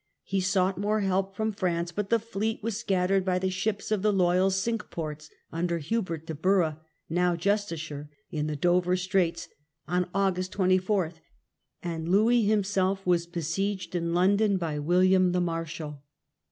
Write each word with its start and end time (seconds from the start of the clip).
He 0.23 0.41
sought 0.41 0.79
more 0.79 1.01
help 1.01 1.35
from 1.35 1.51
France, 1.51 1.91
but 1.91 2.09
the 2.09 2.17
fleet 2.17 2.63
was 2.63 2.75
scattered 2.75 3.23
by 3.23 3.37
the 3.37 3.51
ships 3.51 3.91
of 3.91 4.01
the 4.01 4.11
loyal 4.11 4.49
Cinque 4.49 4.89
Ports, 4.89 5.29
under 5.51 5.77
Hubert 5.77 6.25
de 6.25 6.33
Burgh 6.33 6.77
(now 7.07 7.35
justiciar), 7.35 8.09
in 8.31 8.47
the 8.47 8.55
Dover 8.55 8.95
Straits, 8.97 9.47
on 9.87 10.09
August 10.11 10.53
24, 10.53 11.13
and 11.83 12.09
Louis 12.09 12.41
himself 12.45 13.05
was 13.05 13.27
besieged 13.27 13.93
in 13.93 14.11
London 14.15 14.57
by 14.57 14.79
William 14.79 15.33
the 15.33 15.39
Marshal. 15.41 16.01